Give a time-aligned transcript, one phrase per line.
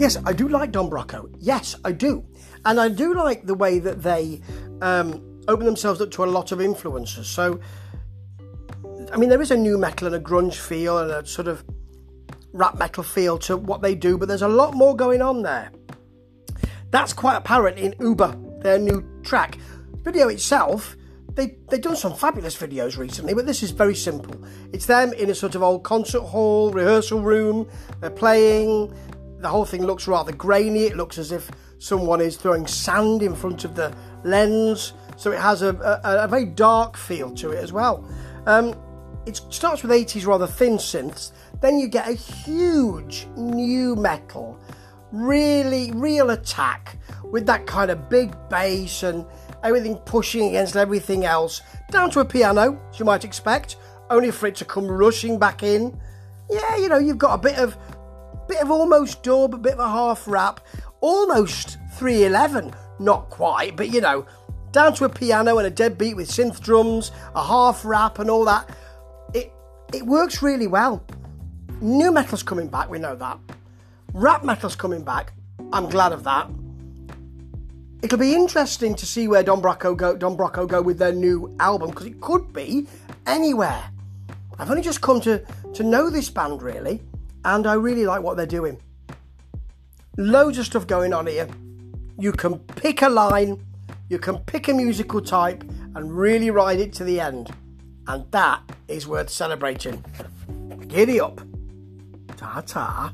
[0.00, 1.28] Yes, I do like Don Broco.
[1.40, 2.24] Yes, I do.
[2.64, 4.40] And I do like the way that they
[4.80, 7.28] um, open themselves up to a lot of influences.
[7.28, 7.60] So,
[9.12, 11.62] I mean, there is a nu metal and a grunge feel and a sort of
[12.54, 15.70] rap metal feel to what they do, but there's a lot more going on there.
[16.90, 19.58] That's quite apparent in Uber, their new track.
[19.96, 20.96] Video itself,
[21.34, 24.46] they, they've done some fabulous videos recently, but this is very simple.
[24.72, 27.68] It's them in a sort of old concert hall, rehearsal room,
[28.00, 28.94] they're playing.
[29.40, 33.34] The whole thing looks rather grainy, it looks as if someone is throwing sand in
[33.34, 37.58] front of the lens, so it has a, a, a very dark feel to it
[37.58, 38.06] as well.
[38.44, 38.74] Um,
[39.24, 41.32] it starts with 80s rather thin synths,
[41.62, 44.60] then you get a huge nu metal,
[45.10, 49.24] really real attack with that kind of big bass and
[49.62, 53.76] everything pushing against everything else, down to a piano, as you might expect,
[54.10, 55.98] only for it to come rushing back in.
[56.50, 57.76] Yeah, you know, you've got a bit of
[58.50, 60.66] bit of almost dub, a bit of a half rap,
[61.00, 64.26] almost 311, not quite, but you know,
[64.72, 68.28] down to a piano and a dead beat with synth drums, a half rap and
[68.28, 68.68] all that.
[69.34, 69.52] It
[69.94, 71.04] it works really well.
[71.80, 73.38] Nu metal's coming back, we know that.
[74.14, 75.32] Rap metal's coming back.
[75.72, 76.50] I'm glad of that.
[78.02, 81.90] It'll be interesting to see where Don Broco go, Don go with their new album
[81.90, 82.88] because it could be
[83.26, 83.84] anywhere.
[84.58, 87.00] I've only just come to, to know this band really,
[87.44, 88.80] and I really like what they're doing.
[90.16, 91.48] Loads of stuff going on here.
[92.18, 93.64] You can pick a line,
[94.08, 95.62] you can pick a musical type,
[95.94, 97.50] and really ride it to the end.
[98.06, 100.04] And that is worth celebrating.
[100.88, 101.40] Giddy up.
[102.36, 103.12] Ta ta.